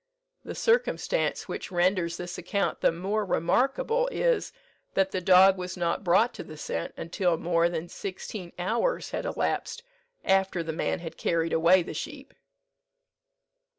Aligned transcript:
The 0.43 0.55
circumstance 0.55 1.47
which 1.47 1.71
renders 1.71 2.17
this 2.17 2.39
account 2.39 2.81
the 2.81 2.91
more 2.91 3.23
remarkable 3.23 4.07
is, 4.07 4.51
that 4.95 5.11
the 5.11 5.21
dog 5.21 5.59
was 5.59 5.77
not 5.77 6.03
brought 6.03 6.33
to 6.33 6.43
the 6.43 6.57
scent 6.57 6.95
until 6.97 7.37
more 7.37 7.69
than 7.69 7.87
sixteen 7.87 8.51
hours 8.57 9.11
had 9.11 9.25
elapsed 9.25 9.83
after 10.25 10.63
the 10.63 10.73
man 10.73 11.01
had 11.01 11.17
carried 11.17 11.53
away 11.53 11.83
the 11.83 11.93
sheep." 11.93 12.33